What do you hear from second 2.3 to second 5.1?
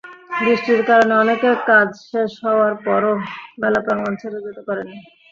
হওয়ার পরও মেলা প্রাঙ্গণ ছেড়ে যেতে পারেননি।